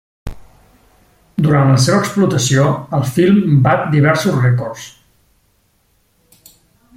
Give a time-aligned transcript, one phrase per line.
[1.47, 2.63] Durant la seva explotació,
[2.99, 4.89] el film bat diversos rècords.